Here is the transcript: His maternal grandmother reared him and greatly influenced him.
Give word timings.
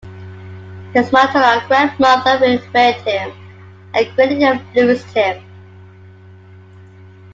His 0.95 1.11
maternal 1.11 1.61
grandmother 1.67 2.39
reared 2.39 2.95
him 3.01 3.31
and 3.93 4.15
greatly 4.15 4.41
influenced 4.41 5.05
him. 5.15 5.43